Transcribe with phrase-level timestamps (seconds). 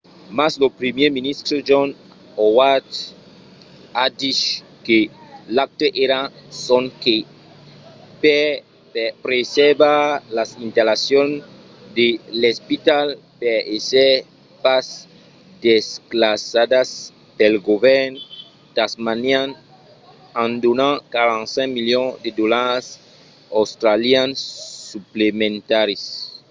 [0.37, 1.89] mas lo primièr ministre john
[2.39, 2.89] howard
[4.03, 4.41] a dich
[4.85, 4.97] que
[5.55, 6.21] l'acte èra
[6.67, 7.17] sonque
[8.23, 8.45] per
[9.25, 10.01] preservar
[10.37, 11.33] las installacions
[11.97, 12.07] de
[12.41, 13.07] l'espital
[13.41, 14.13] per èsser
[14.63, 14.87] pas
[15.65, 16.89] desclassadas
[17.37, 18.13] pel govèrn
[18.77, 19.49] tasmanian
[20.43, 22.85] en donant 45 milions de dolars
[23.61, 24.37] australians
[24.91, 26.03] suplementaris